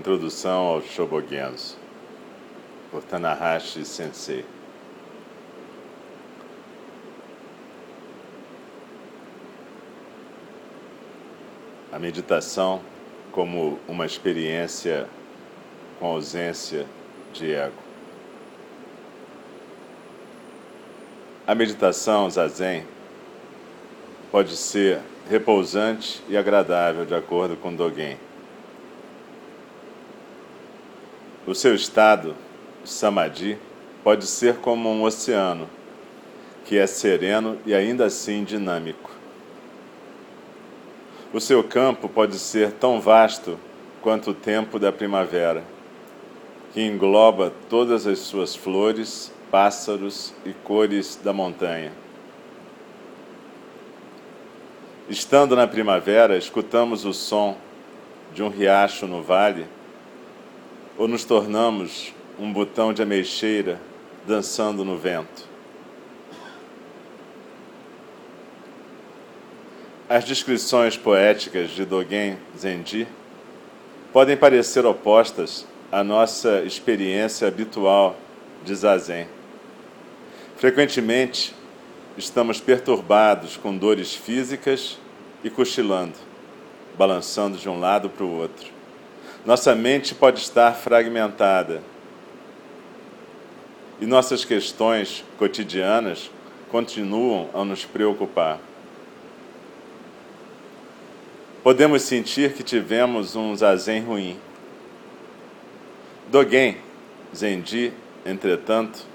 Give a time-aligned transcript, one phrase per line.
[0.00, 1.76] Introdução ao Shobogenzo,
[2.90, 4.46] por Tanahashi Sensei.
[11.92, 12.80] A meditação
[13.30, 15.06] como uma experiência
[15.98, 16.86] com ausência
[17.34, 17.74] de ego.
[21.46, 22.86] A meditação zazen
[24.32, 28.29] pode ser repousante e agradável, de acordo com Dogen.
[31.46, 32.36] O seu estado,
[32.84, 33.56] samadhi,
[34.04, 35.68] pode ser como um oceano,
[36.66, 39.10] que é sereno e ainda assim dinâmico.
[41.32, 43.58] O seu campo pode ser tão vasto
[44.02, 45.64] quanto o tempo da primavera,
[46.74, 51.92] que engloba todas as suas flores, pássaros e cores da montanha.
[55.08, 57.56] Estando na primavera, escutamos o som
[58.34, 59.66] de um riacho no vale
[61.00, 63.80] ou nos tornamos um botão de ameixeira
[64.26, 65.48] dançando no vento.
[70.06, 73.08] As descrições poéticas de Dogen Zenji
[74.12, 78.14] podem parecer opostas à nossa experiência habitual
[78.62, 79.26] de zazen.
[80.58, 81.54] Frequentemente,
[82.18, 84.98] estamos perturbados com dores físicas
[85.42, 86.18] e cochilando,
[86.98, 88.79] balançando de um lado para o outro.
[89.44, 91.82] Nossa mente pode estar fragmentada
[93.98, 96.30] e nossas questões cotidianas
[96.70, 98.58] continuam a nos preocupar.
[101.62, 104.38] Podemos sentir que tivemos um zazen ruim.
[106.30, 106.76] Dogen,
[107.34, 107.92] Zenji,
[108.24, 109.06] entretanto,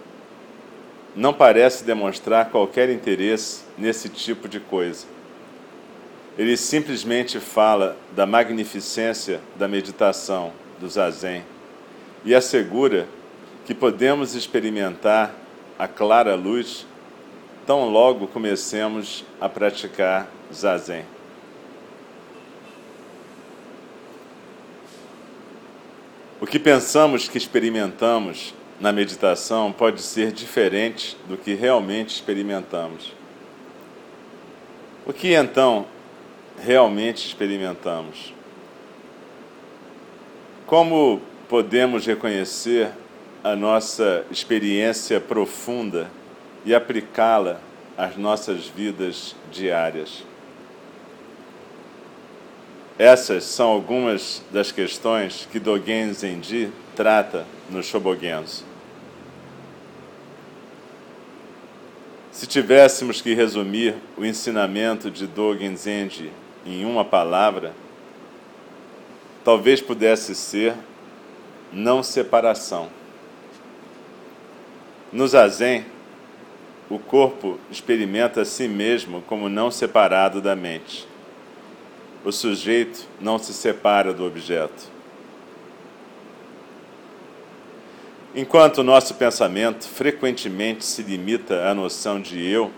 [1.15, 5.14] não parece demonstrar qualquer interesse nesse tipo de coisa.
[6.37, 11.43] Ele simplesmente fala da magnificência da meditação, do zazen,
[12.25, 13.07] e assegura
[13.65, 15.33] que podemos experimentar
[15.79, 16.85] a clara luz
[17.65, 21.05] tão logo comecemos a praticar zazen.
[26.39, 33.13] O que pensamos que experimentamos na meditação pode ser diferente do que realmente experimentamos.
[35.05, 35.85] O que então
[36.59, 38.33] realmente experimentamos.
[40.65, 42.89] Como podemos reconhecer
[43.43, 46.09] a nossa experiência profunda
[46.65, 47.59] e aplicá-la
[47.97, 50.23] às nossas vidas diárias?
[52.97, 58.63] Essas são algumas das questões que Dogen Zenji trata no Shobogenzo.
[62.31, 66.31] Se tivéssemos que resumir o ensinamento de Dogen Zenji
[66.65, 67.73] em uma palavra,
[69.43, 70.73] talvez pudesse ser
[71.71, 72.89] não separação.
[75.11, 75.85] No zazen,
[76.89, 81.07] o corpo experimenta a si mesmo como não separado da mente.
[82.23, 84.95] O sujeito não se separa do objeto.
[88.35, 92.71] Enquanto o nosso pensamento frequentemente se limita à noção de eu,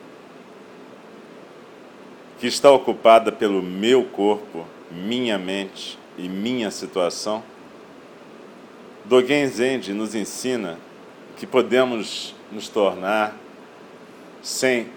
[2.39, 7.43] que está ocupada pelo meu corpo, minha mente e minha situação,
[9.05, 10.77] Dogen Zenji nos ensina
[11.37, 13.35] que podemos nos tornar
[14.41, 14.87] sem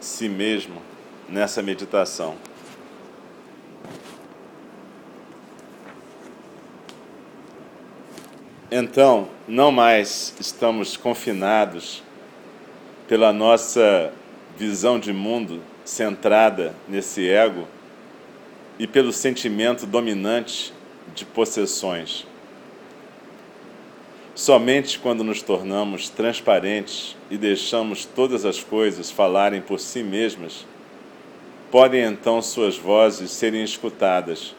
[0.00, 0.80] si mesmo
[1.28, 2.34] nessa meditação.
[8.70, 12.02] Então, não mais estamos confinados
[13.06, 14.12] pela nossa
[14.56, 17.66] visão de mundo centrada nesse ego
[18.78, 20.74] e pelo sentimento dominante
[21.14, 22.26] de possessões.
[24.34, 30.66] Somente quando nos tornamos transparentes e deixamos todas as coisas falarem por si mesmas,
[31.70, 34.54] podem então suas vozes serem escutadas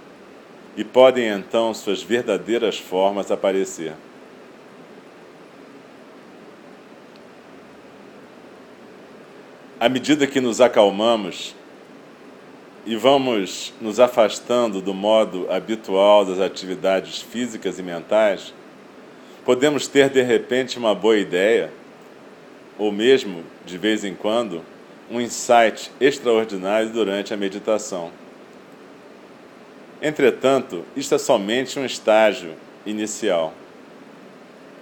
[0.75, 3.93] e podem então suas verdadeiras formas aparecer.
[9.79, 11.53] À medida que nos acalmamos
[12.83, 18.55] e vamos nos afastando do modo habitual das atividades físicas e mentais,
[19.45, 21.71] podemos ter de repente uma boa ideia,
[22.75, 24.63] ou mesmo, de vez em quando,
[25.11, 28.09] um insight extraordinário durante a meditação.
[30.01, 33.53] Entretanto, isto é somente um estágio inicial.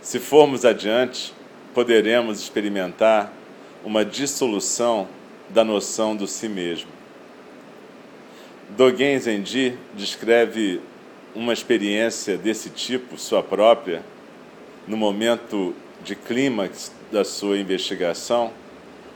[0.02, 1.34] Se formos adiante,
[1.74, 3.34] poderemos experimentar
[3.86, 5.08] uma dissolução
[5.50, 6.90] da noção do si mesmo.
[8.72, 10.82] Dogen Zenji descreve
[11.36, 14.04] uma experiência desse tipo, sua própria,
[14.88, 18.52] no momento de clímax da sua investigação,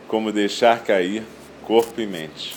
[0.08, 1.24] como deixar cair
[1.64, 2.56] corpo e mente.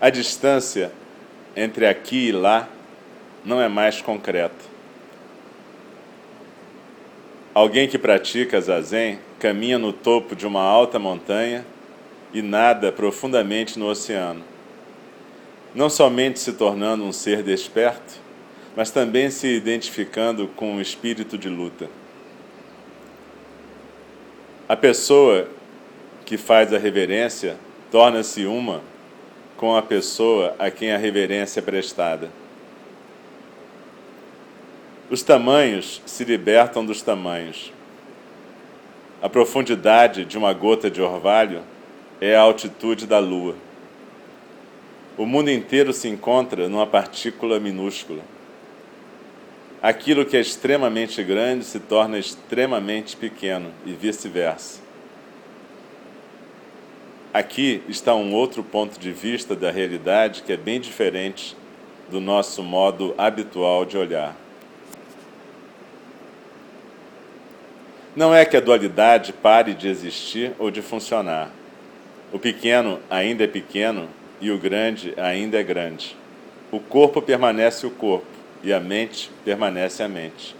[0.00, 0.92] A distância
[1.56, 2.68] entre aqui e lá
[3.44, 4.77] não é mais concreta.
[7.58, 11.66] Alguém que pratica zazen caminha no topo de uma alta montanha
[12.32, 14.44] e nada profundamente no oceano,
[15.74, 18.14] não somente se tornando um ser desperto,
[18.76, 21.90] mas também se identificando com um espírito de luta.
[24.68, 25.48] A pessoa
[26.24, 27.56] que faz a reverência
[27.90, 28.82] torna-se uma
[29.56, 32.30] com a pessoa a quem a reverência é prestada.
[35.10, 37.72] Os tamanhos se libertam dos tamanhos.
[39.22, 41.62] A profundidade de uma gota de orvalho
[42.20, 43.54] é a altitude da lua.
[45.16, 48.20] O mundo inteiro se encontra numa partícula minúscula.
[49.80, 54.80] Aquilo que é extremamente grande se torna extremamente pequeno e vice-versa.
[57.32, 61.56] Aqui está um outro ponto de vista da realidade que é bem diferente
[62.10, 64.36] do nosso modo habitual de olhar.
[68.16, 71.50] Não é que a dualidade pare de existir ou de funcionar.
[72.32, 74.08] O pequeno ainda é pequeno
[74.40, 76.16] e o grande ainda é grande.
[76.70, 78.26] O corpo permanece o corpo
[78.62, 80.54] e a mente permanece a mente.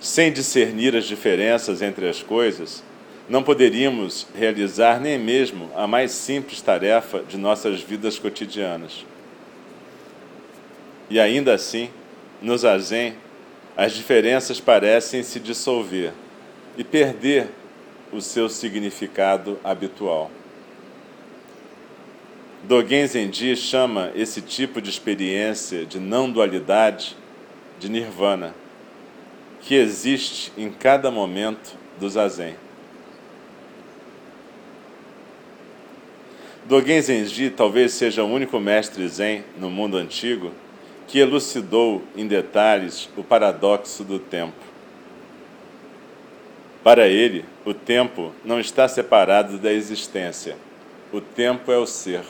[0.00, 2.82] Sem discernir as diferenças entre as coisas,
[3.28, 9.04] não poderíamos realizar nem mesmo a mais simples tarefa de nossas vidas cotidianas.
[11.08, 11.90] E ainda assim,
[12.42, 13.14] no zazen,
[13.76, 16.12] as diferenças parecem se dissolver
[16.76, 17.48] e perder
[18.12, 20.30] o seu significado habitual.
[22.64, 27.16] Dogen Zenji chama esse tipo de experiência de não dualidade
[27.78, 28.54] de nirvana,
[29.62, 32.54] que existe em cada momento do zazen.
[36.66, 40.52] Dogen Zenji talvez seja o único mestre zen no mundo antigo
[41.10, 44.54] que elucidou em detalhes o paradoxo do tempo.
[46.84, 50.56] Para ele, o tempo não está separado da existência.
[51.12, 52.22] O tempo é o ser.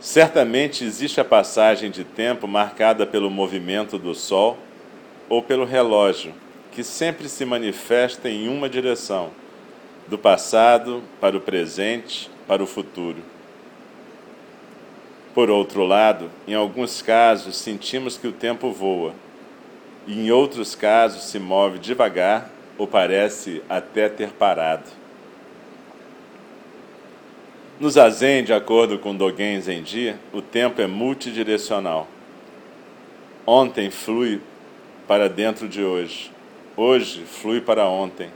[0.00, 4.58] Certamente existe a passagem de tempo marcada pelo movimento do Sol
[5.28, 6.34] ou pelo relógio,
[6.72, 9.30] que sempre se manifesta em uma direção
[10.08, 13.22] do passado para o presente, para o futuro.
[15.34, 19.12] Por outro lado, em alguns casos sentimos que o tempo voa,
[20.06, 24.84] e em outros casos se move devagar ou parece até ter parado.
[27.80, 32.06] No Zazen, de acordo com Dogen Zenji, o tempo é multidirecional.
[33.44, 34.40] Ontem flui
[35.08, 36.30] para dentro de hoje.
[36.76, 38.30] Hoje flui para ontem.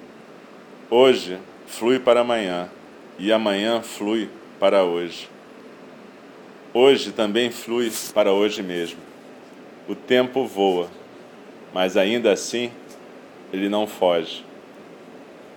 [0.91, 2.69] Hoje flui para amanhã
[3.19, 5.29] e amanhã flui para hoje.
[6.75, 8.99] Hoje também flui para hoje mesmo.
[9.89, 10.89] O tempo voa,
[11.73, 12.71] mas ainda assim
[13.51, 14.45] ele não foge.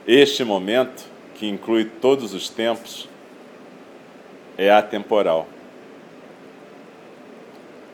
[0.07, 1.03] Este momento,
[1.35, 3.09] que inclui todos os tempos,
[4.57, 5.47] é atemporal.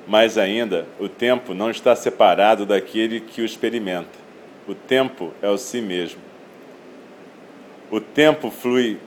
[0.07, 4.27] Mas ainda, o tempo não está separado daquele que o experimenta.
[4.67, 6.21] O tempo é o si mesmo.
[7.89, 8.99] O tempo flui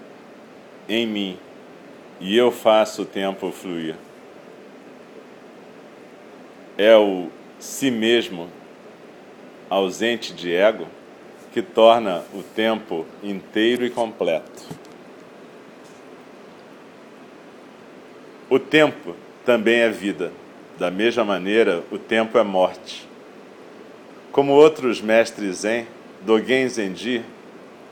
[0.88, 1.38] em mim
[2.21, 3.97] e eu faço o tempo fluir.
[6.77, 8.49] É o si mesmo
[9.69, 10.87] ausente de ego
[11.53, 14.62] que torna o tempo inteiro e completo.
[18.49, 20.33] O tempo também é vida.
[20.79, 23.07] Da mesma maneira, o tempo é morte.
[24.33, 25.87] Como outros mestres Zen,
[26.23, 27.23] Dogen Zenji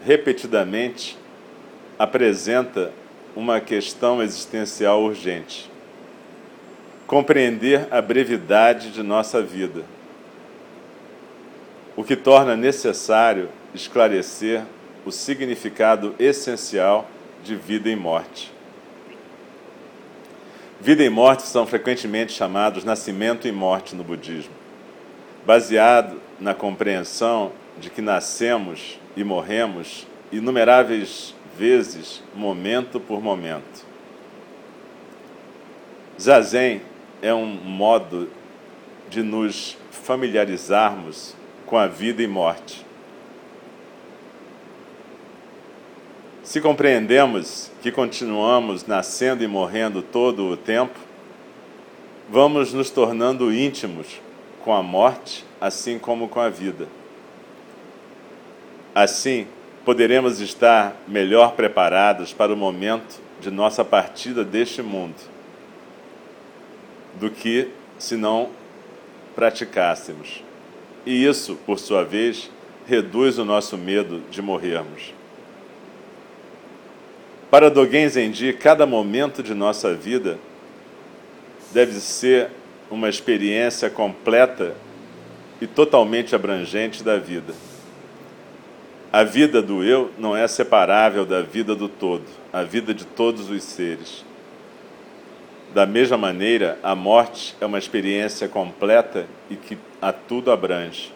[0.04, 1.18] repetidamente
[1.98, 2.92] apresenta
[3.38, 5.70] uma questão existencial urgente.
[7.06, 9.84] Compreender a brevidade de nossa vida,
[11.94, 14.64] o que torna necessário esclarecer
[15.06, 17.08] o significado essencial
[17.44, 18.50] de vida e morte.
[20.80, 24.52] Vida e morte são frequentemente chamados nascimento e morte no budismo,
[25.46, 33.84] baseado na compreensão de que nascemos e morremos inumeráveis vezes, momento por momento.
[36.20, 36.80] Zazen
[37.20, 38.28] é um modo
[39.10, 41.34] de nos familiarizarmos
[41.66, 42.86] com a vida e morte.
[46.44, 50.98] Se compreendemos que continuamos nascendo e morrendo todo o tempo,
[52.28, 54.20] vamos nos tornando íntimos
[54.64, 56.88] com a morte, assim como com a vida.
[58.94, 59.46] Assim,
[59.88, 65.16] poderemos estar melhor preparados para o momento de nossa partida deste mundo
[67.14, 68.50] do que se não
[69.34, 70.44] praticássemos.
[71.06, 72.50] E isso, por sua vez,
[72.86, 75.14] reduz o nosso medo de morrermos.
[77.50, 80.38] Para Dogen Zenji, cada momento de nossa vida
[81.72, 82.50] deve ser
[82.90, 84.74] uma experiência completa
[85.62, 87.54] e totalmente abrangente da vida.
[89.18, 92.22] A vida do eu não é separável da vida do todo,
[92.52, 94.24] a vida de todos os seres.
[95.74, 101.12] Da mesma maneira, a morte é uma experiência completa e que a tudo abrange.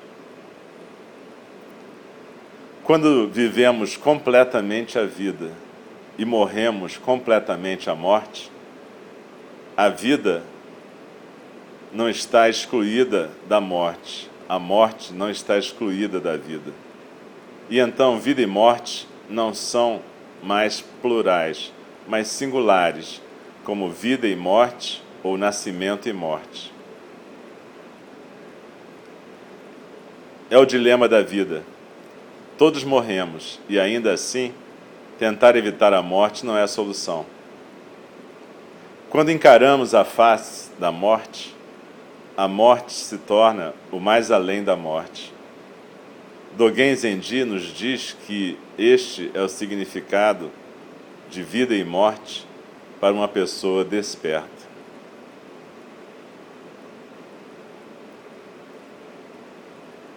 [2.83, 5.53] Quando vivemos completamente a vida
[6.19, 8.51] e morremos completamente a morte,
[9.77, 10.43] a vida
[11.93, 16.82] não está excluída da morte, a morte não está excluída da vida.
[17.71, 20.01] E então, vida e morte não são
[20.43, 21.73] mais plurais,
[22.07, 23.21] mas singulares
[23.65, 26.73] como vida e morte ou nascimento e morte.
[30.51, 31.63] É o dilema da vida.
[32.59, 34.53] Todos morremos e ainda assim,
[35.19, 37.25] tentar evitar a morte não é a solução.
[39.09, 41.55] Quando encaramos a face da morte,
[42.37, 45.33] a morte se torna o mais além da morte.
[46.57, 50.51] Dogen Zenji nos diz que este é o significado
[51.31, 52.47] de vida e morte
[53.01, 54.63] para uma pessoa desperta.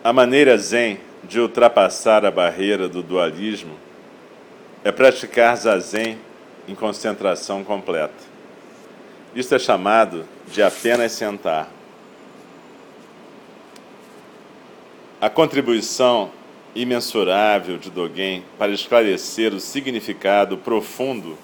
[0.04, 3.76] A maneira zen de ultrapassar a barreira do dualismo
[4.84, 6.18] é praticar zazen
[6.68, 8.14] em concentração completa.
[9.34, 11.75] Isto é chamado de apenas sentar.
[15.22, 16.30] A contribuição
[16.76, 21.38] imensurável de Dogen para esclarecer o significado profundo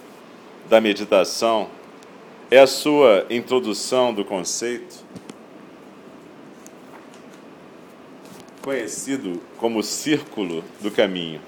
[0.69, 1.69] da meditação
[2.49, 5.05] é a sua introdução do conceito,
[8.61, 11.39] conhecido como círculo do caminho.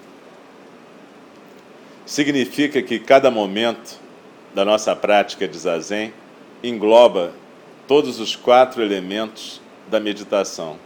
[2.05, 3.99] Significa que cada momento
[4.55, 6.13] da nossa prática de zazen
[6.63, 7.33] engloba
[7.85, 10.79] todos os quatro elementos da meditação: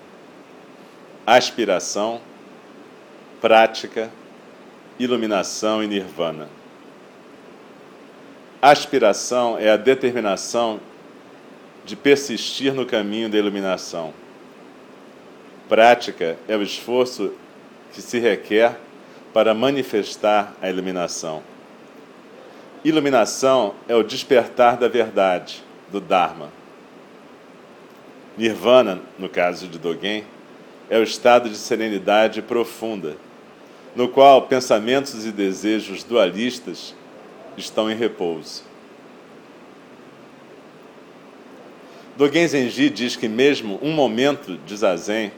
[1.27, 2.22] aspiração,
[3.41, 4.10] prática,
[4.98, 6.48] iluminação e nirvana.
[8.62, 10.79] Aspiração é a determinação
[11.84, 14.13] de persistir no caminho da iluminação.
[15.67, 17.34] Prática é o esforço
[17.91, 18.79] que se requer
[19.34, 21.43] para manifestar a iluminação.
[22.86, 26.50] Iluminação é o despertar da verdade, do Dharma.
[28.38, 30.24] Nirvana, no caso de Dogen,
[30.89, 33.17] é o estado de serenidade profunda,
[33.96, 36.96] no qual pensamentos e desejos dualistas
[37.58, 38.63] estão em repouso.
[42.15, 45.32] Dogen Zenji diz que mesmo um momento de zazen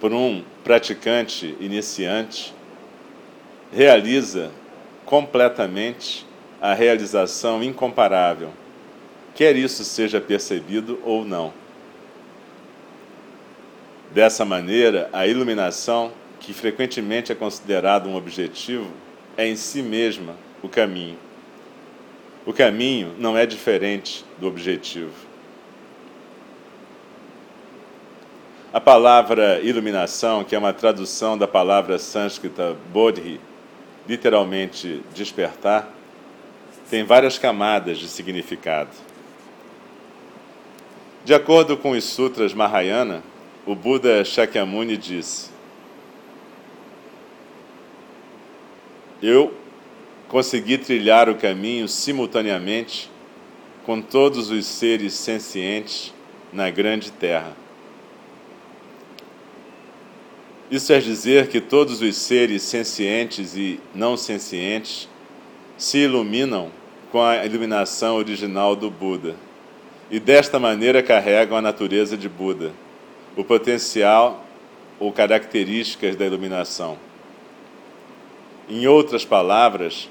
[0.00, 2.54] por um praticante iniciante
[3.72, 4.50] realiza
[5.06, 6.26] completamente
[6.60, 8.50] a realização incomparável,
[9.34, 11.52] quer isso seja percebido ou não.
[14.10, 18.90] Dessa maneira, a iluminação, que frequentemente é considerada um objetivo,
[19.36, 21.18] é em si mesma o caminho.
[22.46, 25.12] O caminho não é diferente do objetivo.
[28.72, 33.40] A palavra iluminação, que é uma tradução da palavra sânscrita bodhi,
[34.08, 35.92] literalmente despertar,
[36.90, 38.90] tem várias camadas de significado.
[41.24, 43.22] De acordo com os Sutras Mahayana,
[43.68, 45.50] o Buda Shakyamuni disse:
[49.22, 49.52] Eu
[50.26, 53.10] consegui trilhar o caminho simultaneamente
[53.84, 56.14] com todos os seres sencientes
[56.50, 57.54] na grande terra.
[60.70, 65.10] Isso quer dizer que todos os seres sencientes e não sencientes
[65.76, 66.70] se iluminam
[67.12, 69.36] com a iluminação original do Buda
[70.10, 72.72] e desta maneira carregam a natureza de Buda,
[73.38, 74.44] o potencial
[74.98, 76.98] ou características da iluminação.
[78.68, 80.10] Em outras palavras,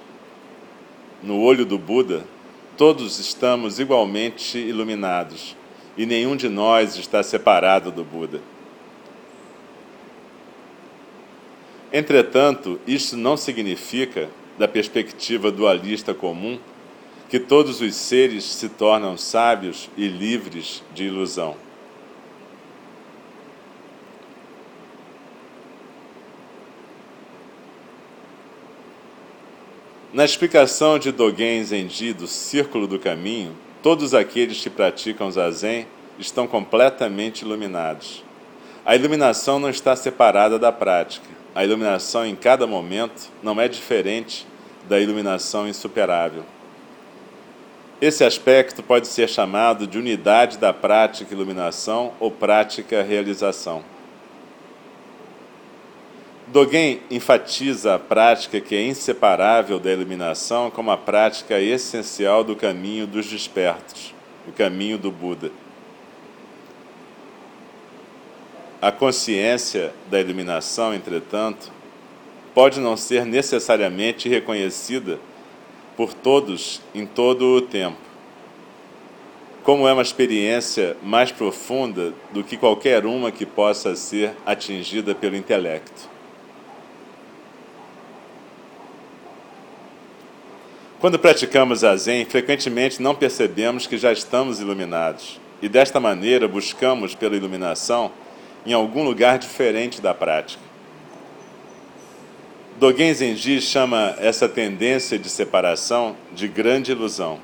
[1.22, 2.24] no olho do Buda,
[2.78, 5.58] todos estamos igualmente iluminados
[5.98, 8.40] e nenhum de nós está separado do Buda.
[11.92, 16.58] Entretanto, isto não significa da perspectiva dualista comum,
[17.28, 21.67] que todos os seres se tornam sábios e livres de ilusão.
[30.18, 35.86] Na explicação de Dogen Zenji do Círculo do Caminho, todos aqueles que praticam zazen
[36.18, 38.24] estão completamente iluminados.
[38.84, 41.28] A iluminação não está separada da prática.
[41.54, 44.48] A iluminação em cada momento não é diferente
[44.90, 46.44] da iluminação insuperável.
[48.02, 53.84] Esse aspecto pode ser chamado de unidade da prática iluminação ou prática realização.
[56.50, 63.06] Dogen enfatiza a prática que é inseparável da iluminação como a prática essencial do caminho
[63.06, 64.16] dos despertos,
[64.48, 65.52] o caminho do Buda.
[68.82, 71.70] A consciência da iluminação, entretanto,
[72.54, 75.20] pode não ser necessariamente reconhecida
[75.98, 77.98] por todos em todo o tempo.
[79.64, 85.36] Como é uma experiência mais profunda do que qualquer uma que possa ser atingida pelo
[85.36, 86.16] intelecto.
[91.08, 97.16] Quando praticamos a Zen, frequentemente não percebemos que já estamos iluminados, e desta maneira buscamos
[97.16, 98.12] pela iluminação
[98.66, 100.62] em algum lugar diferente da prática.
[102.78, 107.40] Dogen Zenji chama essa tendência de separação de grande ilusão.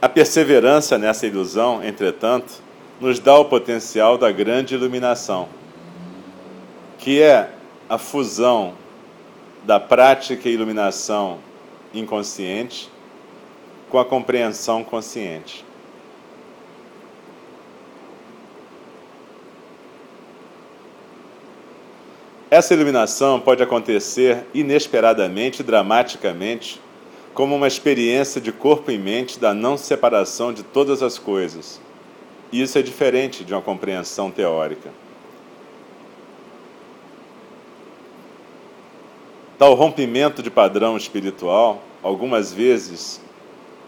[0.00, 2.62] A perseverança nessa ilusão, entretanto,
[3.00, 5.48] nos dá o potencial da grande iluminação,
[6.96, 7.50] que é
[7.88, 8.74] a fusão
[9.68, 11.40] da prática e iluminação
[11.92, 12.90] inconsciente
[13.90, 15.62] com a compreensão consciente.
[22.50, 26.80] Essa iluminação pode acontecer inesperadamente e dramaticamente,
[27.34, 31.78] como uma experiência de corpo e mente da não separação de todas as coisas.
[32.50, 34.88] Isso é diferente de uma compreensão teórica.
[39.58, 43.20] Tal rompimento de padrão espiritual, algumas vezes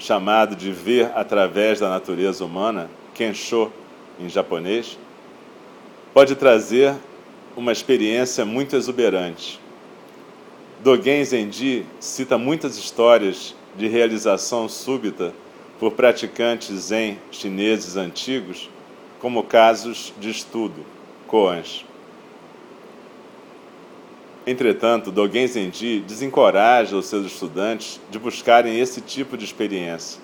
[0.00, 3.70] chamado de ver através da natureza humana, Kensho
[4.18, 4.98] em japonês,
[6.12, 6.92] pode trazer
[7.56, 9.60] uma experiência muito exuberante.
[10.82, 15.32] Dogen Zenji cita muitas histórias de realização súbita
[15.78, 18.68] por praticantes zen chineses antigos,
[19.20, 20.84] como casos de estudo,
[21.28, 21.84] koans.
[24.50, 30.20] Entretanto, Dogen Zenji desencoraja os seus estudantes de buscarem esse tipo de experiência,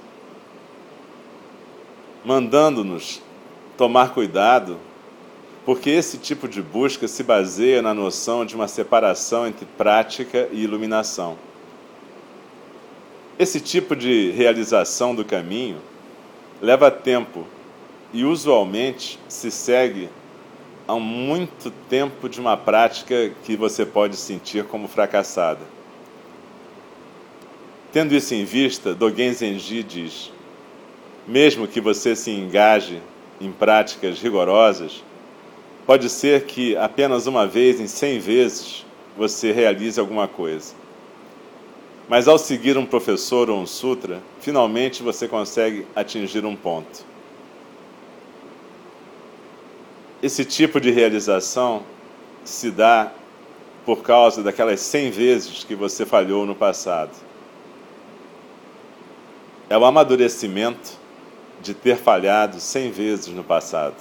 [2.25, 3.23] mandando-nos
[3.77, 4.79] tomar cuidado,
[5.65, 10.61] porque esse tipo de busca se baseia na noção de uma separação entre prática e
[10.65, 11.39] iluminação.
[13.39, 15.79] Esse tipo de realização do caminho
[16.61, 17.47] leva tempo
[18.13, 20.09] e usualmente se segue
[20.87, 25.61] há muito tempo de uma prática que você pode sentir como fracassada.
[27.93, 30.33] Tendo isso em vista, Dogen Zenji diz:
[31.27, 33.03] mesmo que você se engaje
[33.41, 35.03] em práticas rigorosas,
[35.87, 38.85] pode ser que apenas uma vez em cem vezes
[39.17, 40.75] você realize alguma coisa.
[42.09, 47.16] Mas ao seguir um professor ou um sutra, finalmente você consegue atingir um ponto.
[50.27, 51.85] Esse tipo de realização
[52.45, 53.13] se dá
[53.85, 57.13] por causa daquelas 100 vezes que você falhou no passado.
[59.71, 60.95] É o amadurecimento
[61.63, 63.95] de ter falhado 100 vezes no passado.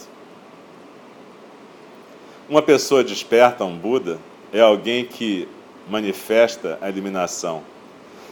[2.49, 4.17] Uma pessoa desperta, um Buda,
[4.51, 5.47] é alguém que
[5.88, 7.61] manifesta a iluminação.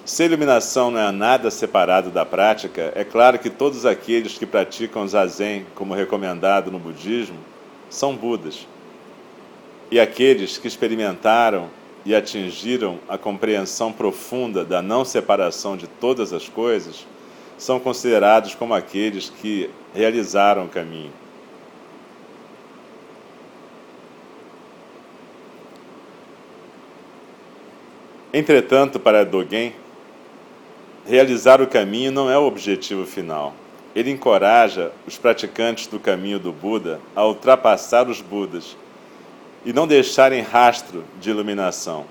[0.04, 4.48] Se a iluminação não é nada separado da prática, é claro que todos aqueles que
[4.48, 7.53] praticam zazen, como recomendado no budismo,
[7.94, 8.68] são Budas.
[9.92, 11.70] E aqueles que experimentaram
[12.04, 17.06] e atingiram a compreensão profunda da não separação de todas as coisas
[17.56, 21.12] são considerados como aqueles que realizaram o caminho.
[28.34, 29.76] Entretanto, para Dogen,
[31.06, 33.54] realizar o caminho não é o objetivo final.
[33.96, 38.76] Ele encoraja os praticantes do caminho do Buda a ultrapassar os Budas
[39.66, 42.06] e não deixarem rastro de iluminação.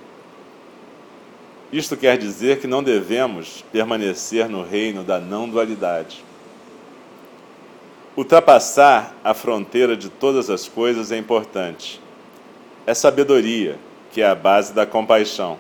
[1.73, 6.23] Isto quer dizer que não devemos permanecer no reino da não-dualidade.
[8.15, 11.99] Ultrapassar a fronteira de todas as coisas é importante.
[12.87, 13.79] É sabedoria
[14.13, 15.59] que é a base da compaixão.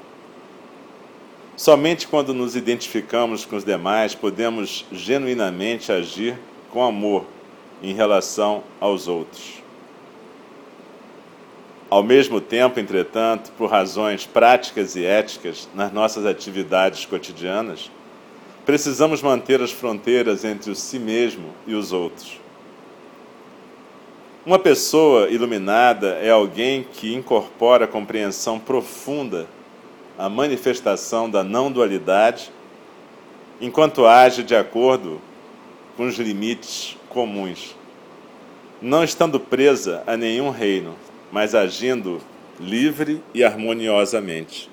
[1.56, 6.38] Somente quando nos identificamos com os demais podemos genuinamente agir
[6.70, 7.24] com amor
[7.82, 9.62] em relação aos outros.
[11.90, 17.90] Ao mesmo tempo, entretanto, por razões práticas e éticas nas nossas atividades cotidianas,
[18.64, 22.40] precisamos manter as fronteiras entre o si mesmo e os outros.
[24.46, 29.46] Uma pessoa iluminada é alguém que incorpora a compreensão profunda,
[30.18, 32.50] a manifestação da não-dualidade,
[33.60, 35.20] enquanto age de acordo
[35.96, 37.76] com os limites comuns,
[38.80, 40.96] não estando presa a nenhum reino,
[41.30, 42.20] mas agindo
[42.58, 44.71] livre e harmoniosamente.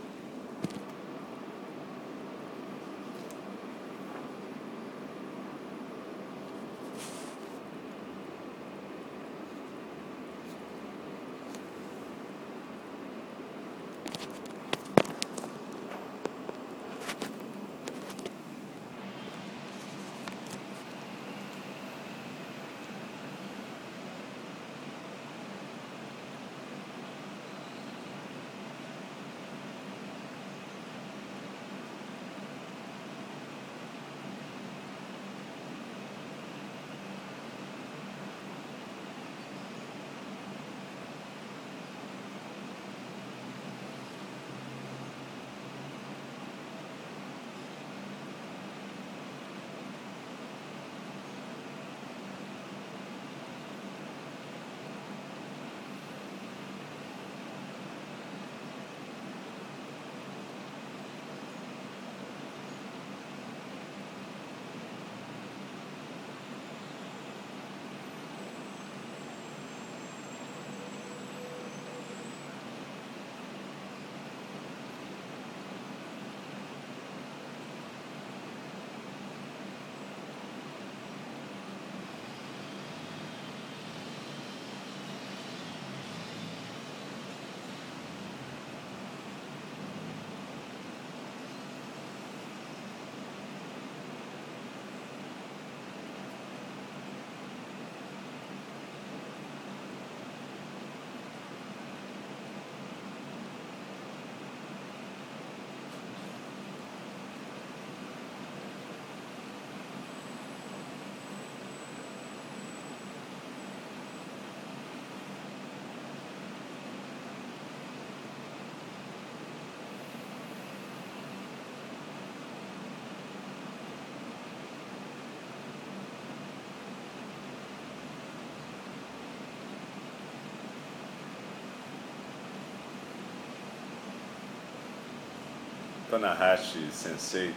[136.09, 137.53] Tanahashi Sensei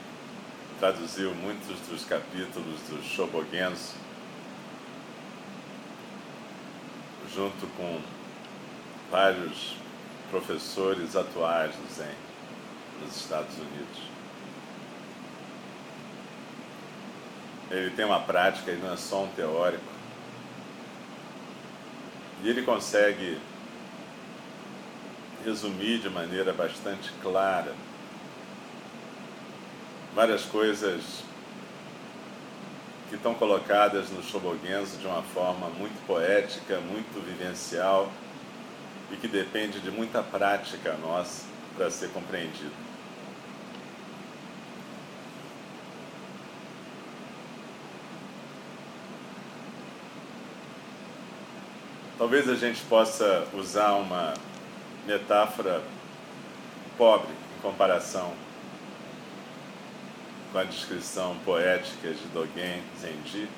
[0.79, 3.95] traduziu muitos dos capítulos do Shobogenzo
[7.35, 7.99] junto com
[9.11, 9.77] vários
[10.31, 12.15] professores atuais do Zen
[13.01, 14.03] nos Estados Unidos.
[17.71, 19.83] Ele tem uma prática, ele não é só um teórico.
[22.43, 23.38] E ele consegue
[25.43, 27.73] resumir de maneira bastante clara
[30.14, 31.22] várias coisas
[33.09, 38.11] que estão colocadas no Shobogenzo de uma forma muito poética, muito vivencial
[39.11, 41.44] e que depende de muita prática nossa
[41.77, 42.72] para ser compreendido.
[52.18, 54.33] Talvez a gente possa usar uma
[55.07, 55.83] metáfora
[56.96, 58.33] pobre em comparação
[60.53, 63.49] com a descrição poética de Dogen Zenji,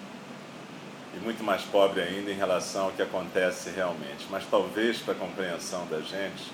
[1.12, 4.26] e muito mais pobre ainda em relação ao que acontece realmente.
[4.30, 6.52] Mas talvez para a compreensão da gente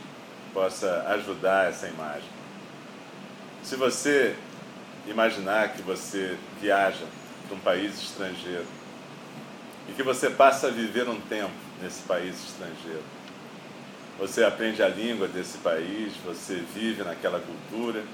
[0.52, 2.28] possa ajudar essa imagem.
[3.62, 4.34] Se você
[5.06, 7.04] imaginar que você viaja
[7.46, 8.66] para um país estrangeiro
[9.88, 13.04] e que você passa a viver um tempo nesse país estrangeiro,
[14.18, 18.04] você aprende a língua desse país, você vive naquela cultura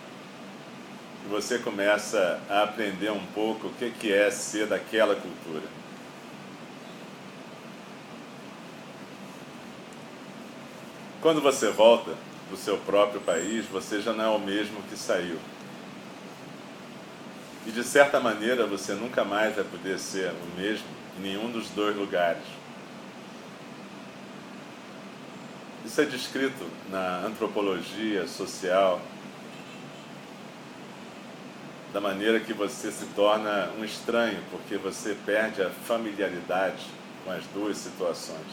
[1.29, 5.65] você começa a aprender um pouco o que é ser daquela cultura.
[11.21, 12.13] Quando você volta
[12.47, 15.39] para o seu próprio país, você já não é o mesmo que saiu.
[17.67, 20.87] E de certa maneira você nunca mais vai poder ser o mesmo
[21.19, 22.45] em nenhum dos dois lugares.
[25.85, 29.01] Isso é descrito na antropologia social,
[31.97, 36.85] da maneira que você se torna um estranho, porque você perde a familiaridade
[37.25, 38.53] com as duas situações.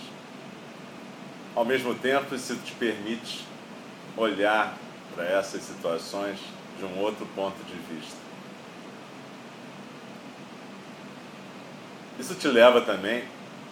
[1.53, 3.45] Ao mesmo tempo, isso te permite
[4.15, 4.77] olhar
[5.13, 6.39] para essas situações
[6.79, 8.15] de um outro ponto de vista.
[12.17, 13.25] Isso te leva também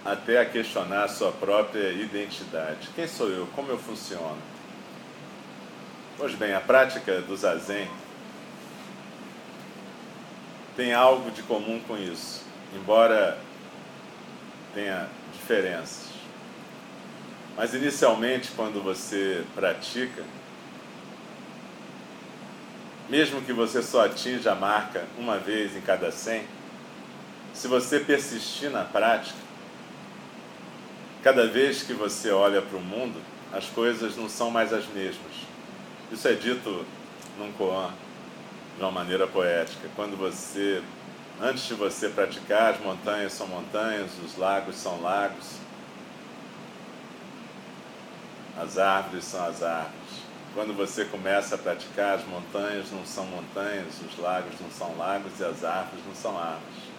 [0.04, 2.90] até a questionar a sua própria identidade.
[2.94, 3.48] Quem sou eu?
[3.56, 4.36] Como eu funciono?
[6.18, 7.88] Pois bem, a prática do zazen
[10.76, 13.38] tem algo de comum com isso, embora
[14.74, 16.10] tenha diferenças.
[17.58, 20.24] Mas inicialmente, quando você pratica,
[23.10, 26.46] mesmo que você só atinja a marca uma vez em cada 100,
[27.54, 29.38] se você persistir na prática,
[31.22, 35.34] cada vez que você olha para o mundo, as coisas não são mais as mesmas.
[36.10, 36.86] Isso é dito
[37.38, 37.92] num koan
[38.82, 39.88] de uma maneira poética.
[39.96, 40.82] Quando você,
[41.40, 45.58] antes de você praticar, as montanhas são montanhas, os lagos são lagos,
[48.60, 50.22] as árvores são as árvores.
[50.56, 55.40] Quando você começa a praticar, as montanhas não são montanhas, os lagos não são lagos
[55.40, 56.92] e as árvores não são árvores.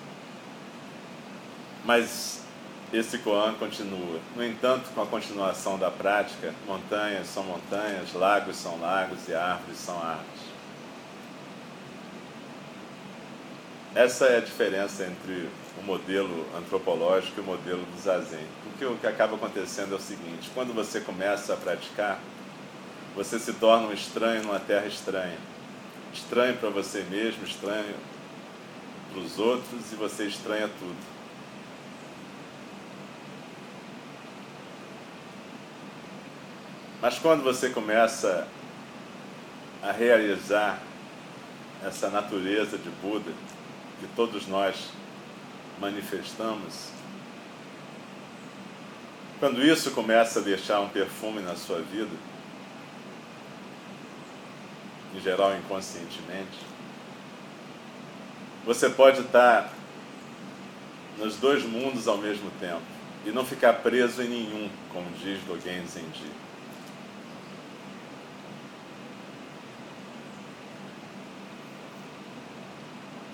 [1.84, 2.44] Mas
[2.92, 4.20] esse koan continua.
[4.36, 9.78] No entanto, com a continuação da prática, montanhas são montanhas, lagos são lagos e árvores
[9.78, 10.51] são árvores.
[13.94, 18.46] Essa é a diferença entre o modelo antropológico e o modelo do zazen.
[18.64, 22.18] Porque o que acaba acontecendo é o seguinte: quando você começa a praticar,
[23.14, 25.36] você se torna um estranho numa terra estranha.
[26.10, 27.94] Estranho para você mesmo, estranho
[29.12, 30.96] para os outros e você estranha tudo.
[37.02, 38.48] Mas quando você começa
[39.82, 40.80] a realizar
[41.84, 43.32] essa natureza de Buda
[44.02, 44.88] que todos nós
[45.78, 46.88] manifestamos,
[49.38, 52.10] quando isso começa a deixar um perfume na sua vida,
[55.14, 56.58] em geral inconscientemente,
[58.66, 59.72] você pode estar
[61.16, 62.82] nos dois mundos ao mesmo tempo
[63.24, 66.26] e não ficar preso em nenhum, como diz Dogen Zenji.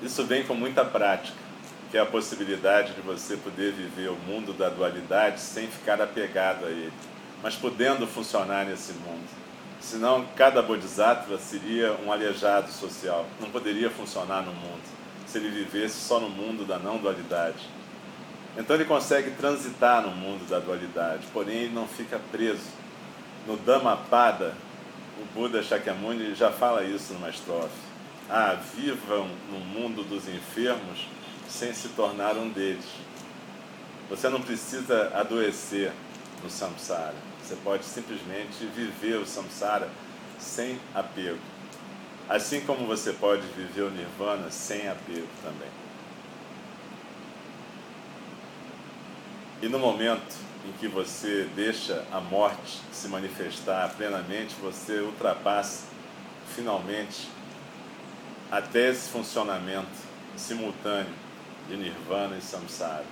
[0.01, 1.37] Isso vem com muita prática,
[1.91, 6.67] que é a possibilidade de você poder viver o mundo da dualidade sem ficar apegado
[6.67, 6.93] a ele,
[7.43, 9.27] mas podendo funcionar nesse mundo.
[9.81, 14.83] Senão, cada bodhisattva seria um aleijado social, não poderia funcionar no mundo,
[15.27, 17.69] se ele vivesse só no mundo da não dualidade.
[18.57, 22.71] Então, ele consegue transitar no mundo da dualidade, porém, ele não fica preso.
[23.49, 24.55] No Dhammapada,
[25.21, 27.88] o Buda Shakyamuni já fala isso numa estrofe
[28.31, 31.07] ah, vivam no mundo dos enfermos
[31.49, 32.85] sem se tornar um deles.
[34.11, 35.93] Você não precisa adoecer
[36.43, 37.15] no samsara.
[37.43, 39.89] Você pode simplesmente viver o samsara
[40.39, 41.39] sem apego.
[42.29, 45.71] Assim como você pode viver o nirvana sem apego também.
[49.63, 50.37] E no momento
[50.69, 55.85] em que você deixa a morte se manifestar plenamente, você ultrapassa
[56.55, 57.29] finalmente
[58.51, 59.89] até esse funcionamento
[60.37, 61.13] simultâneo
[61.69, 63.05] de Nirvana e Samsara.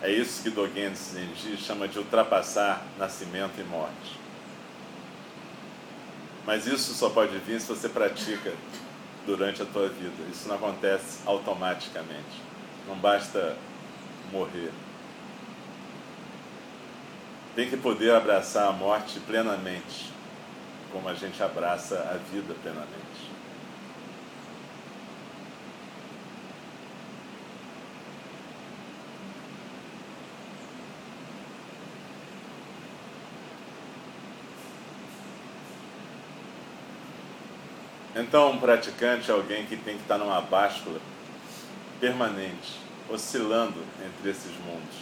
[0.00, 4.20] É isso que Dogen Zenji chama de ultrapassar nascimento e morte.
[6.44, 8.52] Mas isso só pode vir se você pratica
[9.26, 10.22] durante a tua vida.
[10.30, 12.40] Isso não acontece automaticamente.
[12.86, 13.56] Não basta
[14.30, 14.70] morrer.
[17.56, 20.12] Tem que poder abraçar a morte plenamente,
[20.92, 23.35] como a gente abraça a vida plenamente.
[38.18, 40.98] Então, um praticante é alguém que tem que estar numa báscula
[42.00, 44.96] permanente, oscilando entre esses mundos,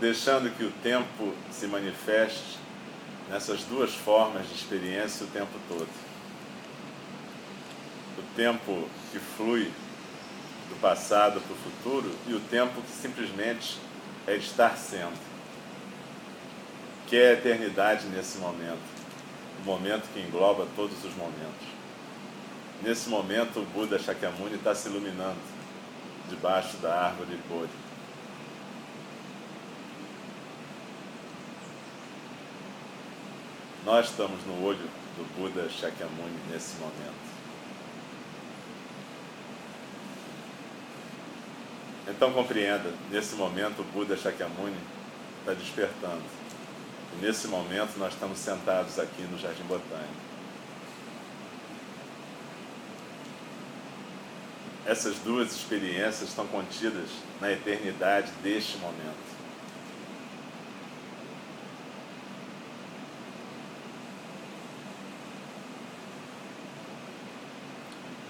[0.00, 2.58] deixando que o tempo se manifeste
[3.30, 5.88] nessas duas formas de experiência o tempo todo.
[8.18, 9.70] O tempo que flui
[10.68, 13.78] do passado para o futuro e o tempo que simplesmente
[14.26, 15.16] é estar sendo,
[17.06, 18.82] que é a eternidade nesse momento,
[19.60, 21.75] o momento que engloba todos os momentos.
[22.82, 25.38] Nesse momento, o Buda Shakyamuni está se iluminando
[26.28, 27.70] debaixo da árvore Bodhi.
[33.84, 37.26] Nós estamos no olho do Buda Shakyamuni nesse momento.
[42.08, 44.76] Então compreenda, nesse momento o Buda Shakyamuni
[45.40, 46.22] está despertando.
[47.14, 50.25] E nesse momento nós estamos sentados aqui no Jardim Botânico.
[54.86, 57.08] Essas duas experiências estão contidas
[57.40, 59.36] na eternidade deste momento.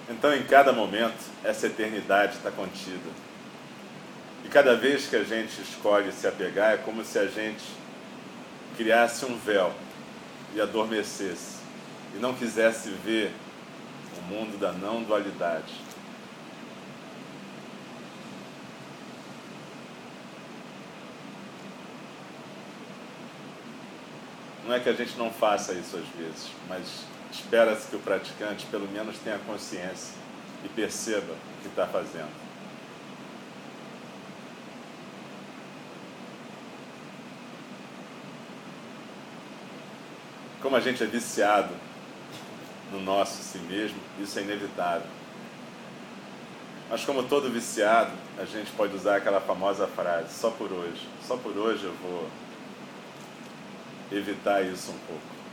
[0.09, 3.11] Então, em cada momento, essa eternidade está contida.
[4.45, 7.65] E cada vez que a gente escolhe se apegar, é como se a gente
[8.77, 9.75] criasse um véu
[10.55, 11.57] e adormecesse
[12.15, 13.31] e não quisesse ver
[14.17, 15.75] o mundo da não dualidade.
[24.67, 28.67] Não é que a gente não faça isso às vezes, mas espera-se que o praticante
[28.67, 30.15] pelo menos tenha consciência
[30.65, 32.47] e perceba o que está fazendo.
[40.61, 41.73] Como a gente é viciado
[42.91, 45.07] no nosso si mesmo, isso é inevitável.
[46.91, 51.07] Mas como todo viciado, a gente pode usar aquela famosa frase, só por hoje.
[51.25, 52.29] Só por hoje eu vou
[54.11, 55.46] evitar isso um pouco.